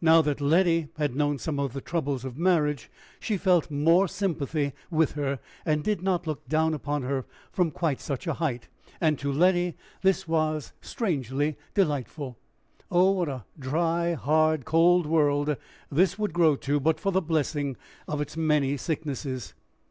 Now 0.00 0.22
that 0.22 0.40
Letty 0.40 0.88
had 0.96 1.14
known 1.14 1.36
some 1.36 1.60
of 1.60 1.74
the 1.74 1.82
troubles 1.82 2.24
of 2.24 2.38
marriage, 2.38 2.90
she 3.20 3.36
felt 3.36 3.70
more 3.70 4.08
sympathy 4.08 4.72
with 4.90 5.12
her, 5.12 5.38
did 5.66 6.00
not 6.02 6.26
look 6.26 6.48
down 6.48 6.72
upon 6.72 7.02
her 7.02 7.26
from 7.52 7.70
quite 7.70 8.00
such 8.00 8.26
a 8.26 8.32
height, 8.32 8.68
and 9.02 9.18
to 9.18 9.30
Letty 9.30 9.76
this 10.00 10.26
was 10.26 10.72
strangely 10.80 11.58
delightful. 11.74 12.38
Oh, 12.90 13.10
what 13.10 13.28
a 13.28 13.44
dry, 13.58 14.14
hard, 14.14 14.64
cold 14.64 15.04
world 15.04 15.54
this 15.92 16.18
would 16.18 16.32
grow 16.32 16.56
to, 16.56 16.80
but 16.80 16.98
for 16.98 17.12
the 17.12 17.20
blessing 17.20 17.76
of 18.08 18.22
its 18.22 18.34
many 18.34 18.78
sicknesses! 18.78 19.52